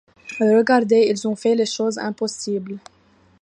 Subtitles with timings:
[0.39, 1.05] Regardez.
[1.11, 2.79] Ils ont fait les choses impossibles.